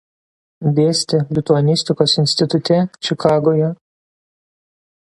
Dėstė 0.79 1.19
Lituanistikos 1.39 2.17
institute 2.25 2.81
Čikagoje. 3.09 3.71